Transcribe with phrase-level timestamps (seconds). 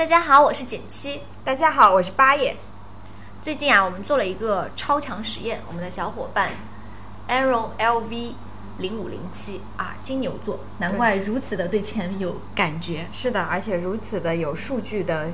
[0.00, 1.20] 大家好，我是简七。
[1.44, 2.56] 大家好，我是八爷。
[3.42, 6.52] 最近啊，我们做了一个超强实验，我们的小伙伴
[7.28, 8.32] Aaron LV
[8.78, 13.08] 零五零七啊，金牛座，难怪如此的对钱有感觉。
[13.12, 15.28] 是的，而且如此的有数据的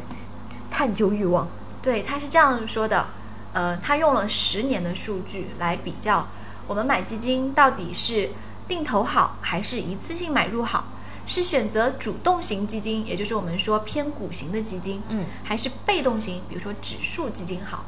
[0.69, 1.47] 探究欲望。
[1.81, 3.07] 对，他是这样说的，
[3.53, 6.27] 呃，他用了十年的数据来比较，
[6.67, 8.31] 我们买基金到底是
[8.67, 10.87] 定投好，还是一次性买入好？
[11.27, 17.85] 是选择主动型基金，也就是我们说偏股型的基金，嗯，还是被动型，比如说指数基金好？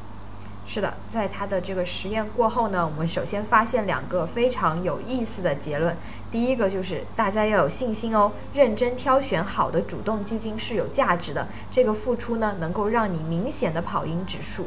[0.66, 5.96] 是的，在他的这个实验过后呢，我们首先发现两个非常有意思的结论。
[6.30, 14.66] 第一个就是大家要有信心哦，认真挑选好的主动基金是有价值的，这个付出呢能够让你明显的跑赢指数。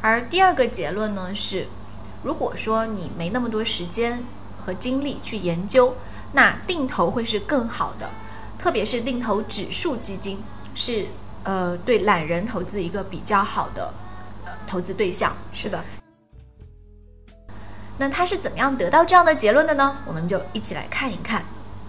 [0.00, 1.68] 而第二个结论呢是，
[2.24, 4.24] 如果说你没那么多时间
[4.66, 5.94] 和精力去研究，
[6.32, 8.08] 那定投会是更好的，
[8.58, 10.42] 特别是定投指数基金
[10.74, 11.06] 是
[11.44, 13.92] 呃对懒人投资一个比较好的
[14.44, 14.52] 呃。
[14.66, 15.82] 投资对象是的，
[17.96, 19.96] 那他是怎么样得到这样的结论的呢？
[20.04, 21.42] 我们就一起来看一看。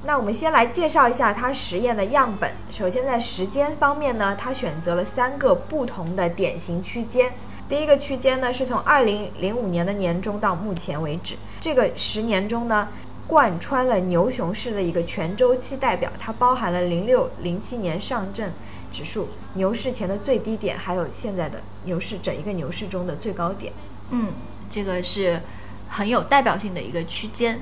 [0.06, 2.50] 那我们先来介绍一下他实验的样本。
[2.72, 7.34] 首先在时间方面呢，他选择了三个不同的典型区间。
[7.68, 12.88] 第一个区间呢是从二零零五年的年中到目前为止，这个十年中呢
[13.30, 18.52] 贯穿了牛熊市的一个全周期代表，它包含了零六零七年上证。
[18.92, 23.72] 指数牛市前的最低点，还有现在的牛市整一个牛市中的最高点。
[24.10, 24.34] 嗯，
[24.68, 25.40] 这个是
[25.88, 27.62] 很有代表性的一个区间。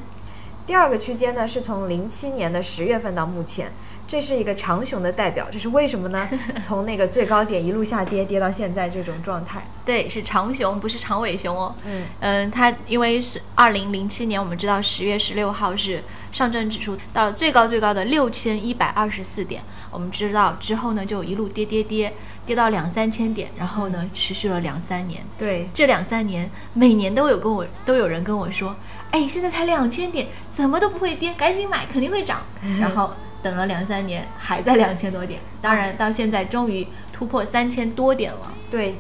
[0.66, 3.73] 第二个区间呢，是从零七年的十月份到目前，
[4.07, 5.47] 这是一个长熊的代表。
[5.51, 6.28] 这是为什么呢？
[6.63, 9.68] 从那个最高点一路下跌，跌到现在这种状态。
[9.85, 11.75] 对，是长熊，不是长尾熊哦。
[11.85, 19.62] 嗯嗯，它因为是二零零七年，我们知道十月十六号是上证指数到了最高最高的六千一百二十四点。
[19.91, 22.13] 我们知道之后呢，就一路跌跌跌，
[22.45, 25.22] 跌到两三千点，然后呢，持续了两三年。
[25.38, 28.75] 对，这两三年每年都有跟我都有人跟我说，
[29.12, 32.41] 哎，现在才两千点，怎么都不会跌，赶紧买，肯定会涨。
[32.79, 33.13] 然后
[33.47, 38.53] 等了两三年，还在两千多点，当然到现在终于突破三千多点了。
[38.69, 38.96] 对，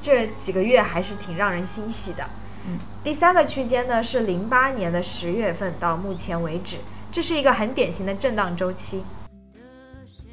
[0.00, 2.24] 这几个月还是挺让人欣喜的。
[2.66, 6.78] 嗯，第三个区间呢是零八年的十月份到目前为止，
[7.10, 9.04] 这是一个很典型的震荡周期。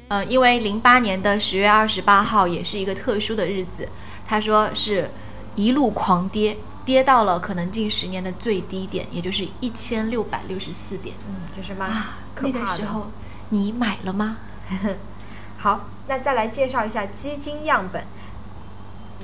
[0.08, 3.86] 嗯，因为零八年的十月二十八号也是一个特殊的日子，
[4.26, 5.10] 他说是
[5.54, 6.56] 一路狂跌，
[6.86, 11.14] 跌到了可能近十年的最低点，也就是一千六百六十四点。
[11.28, 11.90] 嗯，就是蛮
[12.34, 12.64] 可那怕的。
[12.64, 13.10] 个时候
[13.50, 14.38] 你买了吗？
[15.58, 18.02] 好，那再来介绍一下基金样本。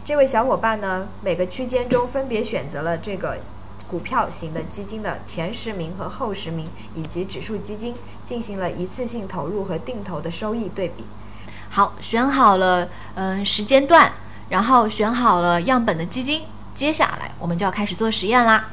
[0.05, 3.39] 这位小伙伴呢，每个区间中分别选择了这个
[3.89, 7.95] 股票型的基金的前十名和后十名，以及指数基金，
[8.27, 11.05] 进行了一次性投入和定投的收益对比。
[11.71, 14.13] 好，选好了，嗯，时间段，
[14.51, 16.45] 然后选好了样本的基金，
[16.75, 18.67] 接下来我们就要开始做实验啦。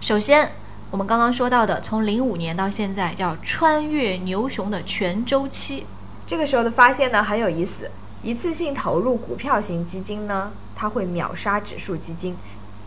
[0.00, 0.52] 首先，
[0.90, 5.84] 我们刚刚说到的，从零五年到现在叫穿越牛熊的全周期，
[6.26, 7.90] 这个时候的发现呢很有意思，
[8.22, 12.34] 一次性投入股票型基金呢，它会秒杀指数基金。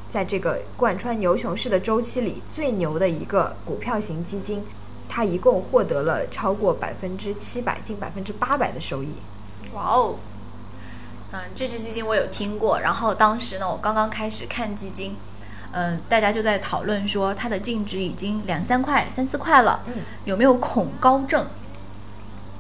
[0.10, 4.64] 在这个贯穿牛熊市的周期里，最牛的一个股票型基金，
[5.08, 9.10] 它一共获得了超过百分之七百，近百分之八百的收益。
[9.74, 10.16] 哇哦，
[11.32, 12.80] 嗯，这只基金我有听过。
[12.80, 15.16] 然后当时呢，我刚刚开始看基金，
[15.74, 19.94] 嗯，大家就在讨论说它的净值已经两三块、三四块了，嗯，
[20.26, 21.48] 有没有恐高症？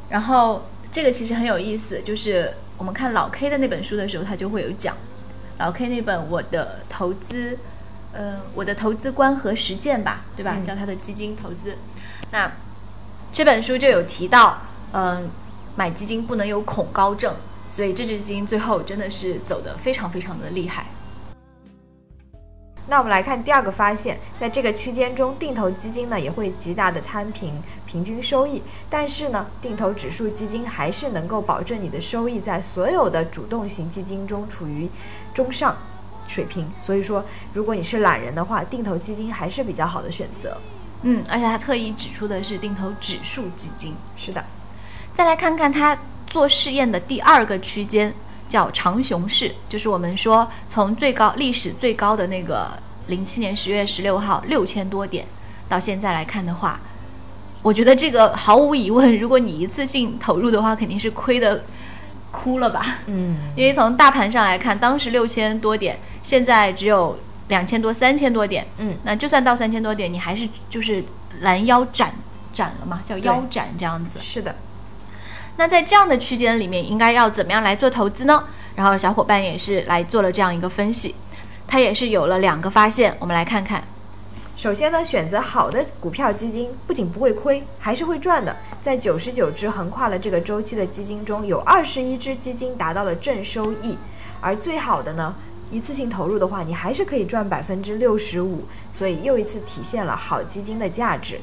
[0.10, 4.96] 然后这个其实很有意思，就是我们看老 K 的那本书的时候，他就会有讲。
[5.58, 7.58] 老 K 那本我的投资，
[8.14, 10.56] 呃，我的投资观和实践吧，对吧？
[10.58, 11.78] 嗯叫他的基金投资。
[12.32, 12.52] 那
[13.32, 14.62] 这本书就有提到，
[14.94, 15.30] 嗯、
[15.76, 17.36] 买基金不能有恐高症，
[17.70, 20.88] 所以这只基金最后真的是走得非常非常的厉害。
[22.92, 27.54] 那我们来看第二个发现，在这个区间中，定投基金呢也会极大的摊平
[27.88, 34.90] 平均收益，但是呢，定投指数基金还是能够保证你的收益在所有的主动型基金中处于
[35.34, 35.78] 中上
[36.28, 36.70] 水平。
[36.84, 37.24] 所以说，
[37.54, 40.58] 如果你是懒人的话，定投基金还是比较好的选择。
[41.04, 43.96] 嗯，而且他特意指出的是定投指数基金。
[44.18, 44.44] 是的，
[45.14, 45.98] 再来看看他
[46.28, 48.14] 做试验的第二个区间
[48.52, 52.72] 叫长熊市，就是我们说从最高历史最高的那个
[53.08, 55.26] 零七年十月十六号六千多点
[55.70, 56.78] 到现在来看的话，
[57.62, 61.64] 我觉得这个毫无疑问，如果你一次性投入的话，肯定是亏的
[62.30, 62.86] 哭了吧？
[63.06, 68.68] 嗯，因为从大盘上来看，当时六千多点，现在只有两千多、三千多点。
[68.80, 71.02] 嗯，那就算到三千多点，你还是就是
[71.40, 72.14] 拦腰斩
[72.54, 74.20] 斩了嘛，叫腰斩这样子。
[74.22, 74.54] 是的。
[75.58, 78.44] 那在这样的区间里面，应该要怎么样来做投资呢？
[78.76, 81.14] 然后小伙伴也是来做了这样一个分析，
[81.68, 83.84] 他也是有了两个发现，我们来看看。
[84.56, 88.56] 首先呢，选择好的股票基金不仅不会亏，还是会赚的。
[88.82, 93.98] 在九十九只横跨了这个周期的基金中，有二十一只基金达到了正收益，
[94.40, 95.36] 而最好的呢，
[95.70, 98.64] 一次性投入的话，你还是可以赚百分之六十五。
[98.92, 101.42] 所以又一次体现了好基金的价值。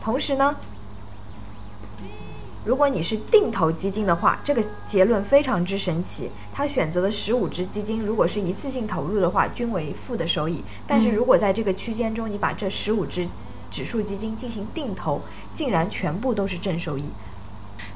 [0.00, 0.56] 同时呢。
[2.68, 6.30] 如果你是定投基金的话，这个结论非常之神奇。
[6.52, 10.62] 他选择的十五只基金，如果是一次性投入的话，均为负的收益。
[10.86, 13.26] 但是如果在这个区间中，你把这十五只
[13.70, 15.22] 指数基金进行定投，
[15.54, 17.04] 竟然全部都是正收益。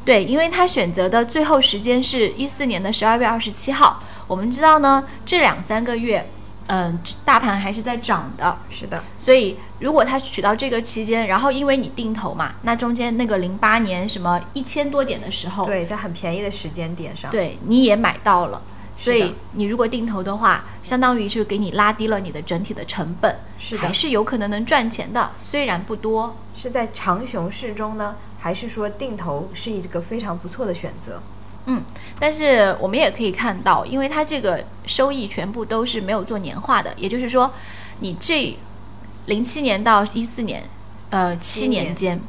[0.06, 4.02] 对，因为他选择的最后时间是一四年的十二月二十七号。
[4.26, 6.26] 我们知道呢，这两三个月。
[6.68, 9.02] 嗯，大盘还是在涨的，是的。
[9.18, 18.62] 所以如果它取到这个期间，然后因为你定投嘛，那中间那个零八年什么一千多点的时候，对，在很便宜的时间点上，对，你也买到了。
[18.94, 26.36] 所以你如果定投的话，相当于是给你拉低了你的整体的成本，是还是有可能能赚钱的，虽然不多。
[26.54, 31.20] 是在长熊市中呢，还是说定投是一个非常不错的选择？
[31.66, 31.82] 嗯，
[32.18, 37.52] 但是我们也可以看到，因为它这个收益全部都是没有做年化的，也就是说，
[38.00, 38.56] 你这
[39.26, 40.64] 零七年到一四年，
[41.10, 42.20] 呃，七年间，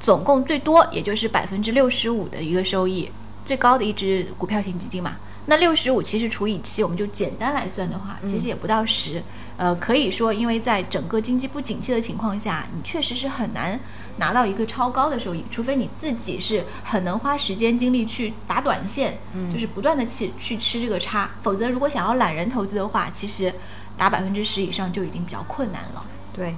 [0.00, 3.10] 总共最多也就是百分之六十五的一个收益，
[3.44, 5.16] 最高的一只股票型基金嘛。
[5.50, 9.20] 那六十五其实除以七，我们就简单来算的话，其实也不到十。
[9.56, 13.78] 呃，可以说，因为在整个经济不景气的情况下，你确实是很难。
[14.18, 23.52] 拿到一个超高的收益，除非你自己是很能花时间精力去打短线，嗯，就是不断的去去吃这个差，否则如果想要懒人投资的话，其实
[23.98, 26.04] 打百分之十以上就已经比较困难了。
[26.32, 26.54] 对，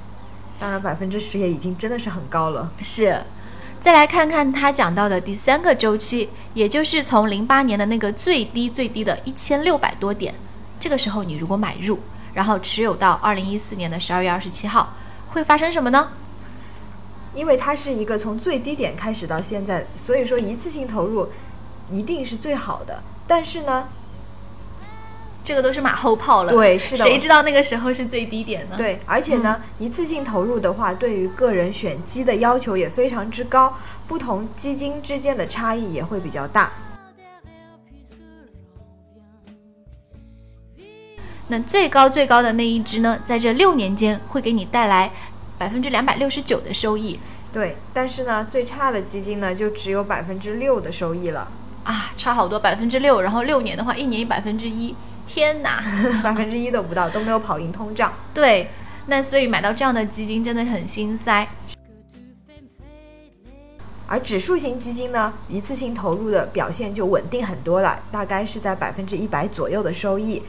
[0.60, 2.70] 当然百分之十也已经真的是很高了。
[2.82, 3.22] 是，
[3.82, 10.32] 再来看看他讲到的第三个周期，也就是从零八年的那个最低最低的一千六百多点，
[10.78, 11.98] 这个时候你如果买入，
[12.32, 14.94] 然后持有到二零一四年的十二月二十七号，
[15.30, 16.10] 会发生什么呢？
[17.34, 21.30] 因为它是一个从最低点开始到现在，所以说一次性投入
[21.90, 23.02] 一定是最好的。
[23.26, 23.88] 但是呢，
[25.44, 26.52] 这个都是马后炮了。
[26.52, 27.04] 对，是的。
[27.04, 28.76] 谁知道那个时候是最低点呢？
[28.76, 36.72] 对，而且呢，一次性投入的话，对于个人选基的要求也非常之高，不同基金之间的差异也会比较大。
[41.48, 45.10] 那最高最高的那一只呢，在这六年间会给你带来。
[45.58, 47.16] 百分之两百六十九的收益，
[47.52, 51.46] 对，但是呢，最差的基金呢，就只有百分之六的收益了
[51.84, 54.92] 啊，差好多，百分之六，然后六年的话，一年一百分之一，
[55.26, 55.82] 天哪，
[56.22, 58.12] 百分之一都不到，都没有跑赢通胀。
[58.34, 58.68] 对，
[59.06, 61.48] 那所以买到这样的基金真的很心塞。
[64.06, 70.42] 而指数型基金呢，一次性投入的表现就稳定很多了，大概是在百分之一百左右的收益，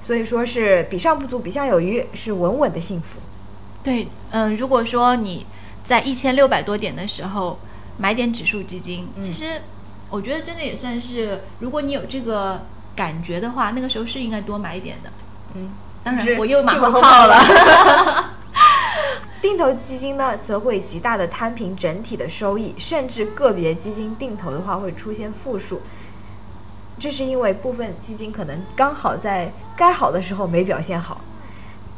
[0.00, 3.20] 所以说是比上不足，比下有余，是稳稳的幸福。
[3.82, 5.44] 对，嗯，如果说你
[5.84, 7.58] 在一千六百多点的时候
[7.98, 9.60] 买点指数基金，其实
[10.08, 12.62] 我觉得真的也算是，如果你有这个
[12.94, 15.10] 感觉的话，那个时候是应该多买一点的。
[15.54, 15.70] 嗯，
[16.02, 18.30] 当然我又马后炮了。
[19.42, 25.80] 定投基金呢，则会极大的摊平整体的收益，甚至个别基金定投的话会出现负数，
[26.98, 31.22] 这是因为部分基金可能刚好在该好的时候没表现好。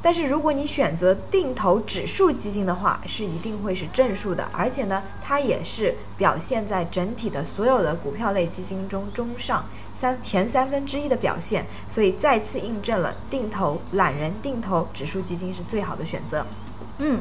[0.00, 9.64] 但是如果你选择定投指数基金的话，是一定会是正数的，而且呢，它也是表现在整体的所有的股票类基金中中上
[10.02, 16.44] 三前三分之一的表现，所以再次印证了定投懒人定投指数基金是最好的选择。
[16.98, 17.20] 嗯，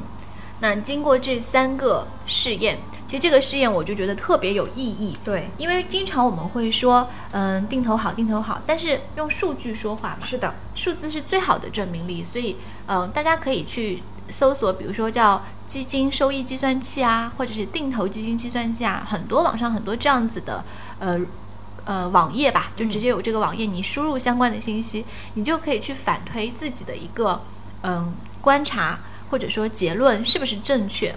[0.61, 2.79] 那经过这三个试验。
[3.05, 12.55] 其实这个试验我就觉得特别有意义，对，因为经常我们会说，嗯，定投好，定投好，但是用数据说话嘛，是的，数字是最好的证明力，所以，
[12.87, 20.63] 嗯，大家可以去搜索，比如说叫基金收益计算器啊，或者是定投基金计算器啊，很多网上很多这样子的，
[20.99, 21.19] 呃，
[21.85, 27.41] 呃，网页吧，就直接有这个网页，你输入相关的信息，你就可以去反推自己的一个，
[27.81, 31.13] 嗯，观察或者说结论是不是正确。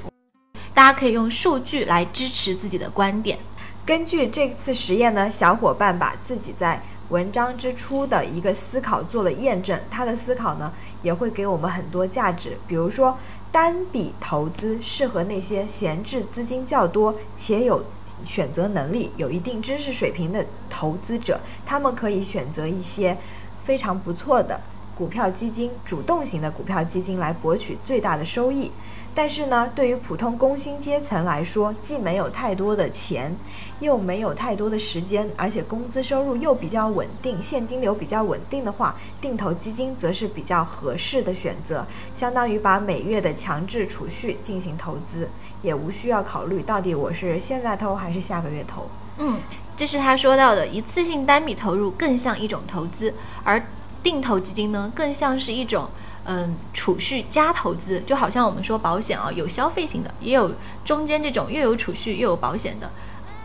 [0.73, 3.39] 大家可以用数据来支持自己的观点。
[3.85, 12.57] 根据这次实验呢，小伙伴把自己在文章之初的一个思考做了验证，他的思考呢也会给我们很多价值。
[12.67, 13.19] 比如说，
[13.53, 17.85] 单笔投资适合那些闲置资金较多且有
[18.25, 23.17] 选择能力、有一定知识水平的投资者，他们可以选择一些
[23.63, 24.61] 非常不错的
[24.97, 28.71] 股票基金、主动型的股票基金来博取最大的收益。
[29.17, 33.33] 但是呢，对于普通工薪阶层来说，既没有太多的钱，
[33.79, 41.87] 又没有太多的时间，而且工资收入又比较稳定，现金流比较稳定的话，定投基金则是比较合适的选择。
[42.13, 45.29] 相当于把每月的强制储蓄进行投资，
[45.63, 48.89] 也无需要考虑到底我是现在投还是下个月投。
[49.19, 49.39] 嗯，
[49.77, 53.65] 这是他说到的，一次性单笔投入更像一种投资，而
[54.03, 55.89] 定投基金呢，更像是一种。
[56.27, 60.51] 嗯，储蓄加投资，就好像我们说保险啊，有消费型的，也有
[60.85, 62.91] 中间这种又有储蓄又有保险的，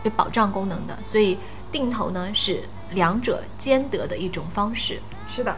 [0.02, 0.98] 有保障功能的。
[1.04, 1.38] 所以
[1.70, 4.98] 定投呢是两者兼得的一种方式。
[5.28, 5.54] 是的。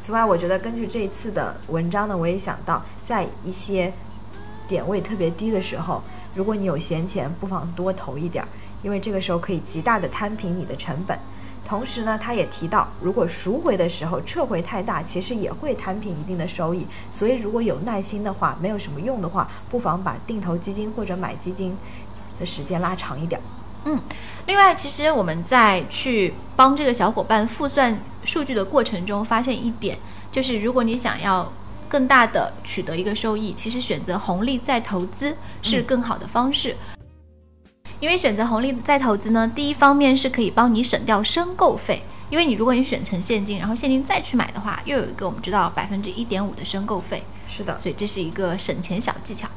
[0.00, 3.92] 此外，我觉得根据这一次的文章呢，我也想到，在一些
[4.68, 6.02] 点位特别低的时候，
[6.34, 8.48] 如果你有闲钱，不妨多投一点儿，
[8.82, 11.18] 因为这个时候可以极大的摊平你的成本。
[11.66, 16.86] 同时呢，他也提到，如果赎回的时候撤回太大，其实也会摊平一定的收益。
[17.10, 21.76] 所以如果有耐心的话，没有什么用的话，不妨把定投基金或者买基金
[22.38, 23.40] 的时间拉长一点。
[23.84, 24.00] 嗯，
[24.46, 29.98] 另外，其实我们在去帮这个小伙伴复算数据的过程中，发现一点，
[30.30, 31.52] 就是如果你想要
[31.88, 36.76] 更大的取得一个收益，其实选择红利再投资是更好的方式。
[37.98, 49.48] 因为选择红利再投资呢，第一方面是可以帮你省掉申购费，因为你如果你选成现金，然后现金再去买的话，又有一个我们知道百分之一点五的申购费，是的，所以这是一个省钱小技巧。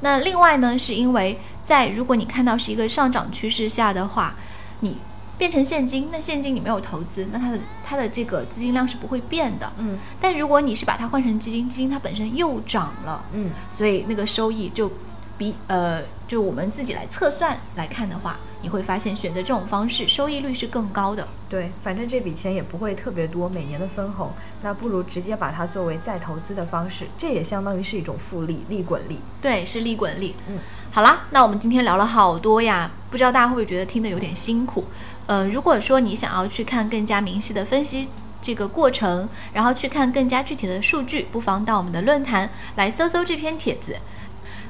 [0.00, 4.34] 那另外呢，是因为在如果你看到是一个上涨趋势下的话，
[4.80, 4.96] 你
[5.36, 9.98] 变成现金，那现金你没有投资，那它的它的这个资金量是不会变的，嗯。
[10.20, 14.90] 但如果你是把它换成基金，基金它本身又涨了，嗯，所以那个收益就。
[15.36, 21.28] 比呃，就我们自己来测算来看的话，你会发现选择这种方式收益率是更高的。
[21.48, 24.30] 对，反正这笔钱也不会特别多，每年的分红，
[24.62, 29.18] 那不如直接把它作为再投资的方式，这也相当于是一种复利，利滚利。
[29.42, 30.34] 对，是利滚利。
[30.48, 30.58] 嗯，
[30.90, 34.86] 好啦，那我们今天聊了好多呀，不知道大家会不会觉得听得有点辛苦？
[35.26, 38.08] 呃，如果说你想要去看更加明细的分析
[38.42, 43.96] 这个过程，然后去看更加具体的数据，不妨到我们的论坛来搜搜这篇帖子。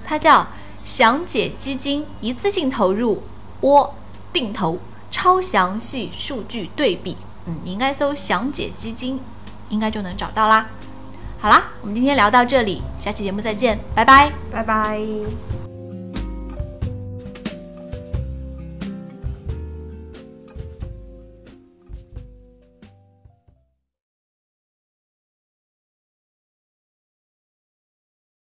[0.04, 0.46] 它叫
[0.84, 3.22] “详解基金一次性投入
[3.62, 3.94] 窝
[4.32, 4.78] 定投
[5.10, 7.16] 超详细数据对比”。
[7.46, 9.18] 嗯，你应该搜“详解基金”，
[9.70, 10.68] 应该就能找到啦。
[11.40, 15.00] 好啦，我们今天聊到这里，下期节目再见，拜拜，拜拜。